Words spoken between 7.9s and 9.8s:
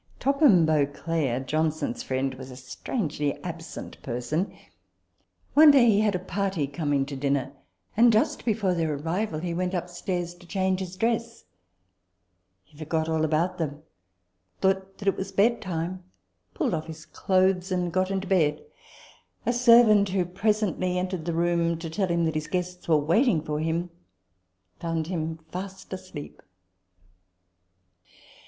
and, just before their arrival, he went